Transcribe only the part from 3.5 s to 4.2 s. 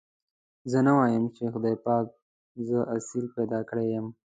کړي يم.